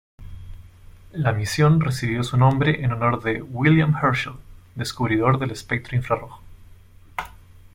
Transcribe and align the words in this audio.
La 1.11 1.31
misión 1.31 1.79
recibió 1.79 2.23
su 2.23 2.35
nombre 2.35 2.83
en 2.83 2.91
honor 2.91 3.21
de 3.21 3.43
William 3.43 3.95
Herschel, 3.95 4.33
descubridor 4.75 5.37
del 5.37 5.51
espectro 5.51 5.95
infrarrojo. 5.95 6.41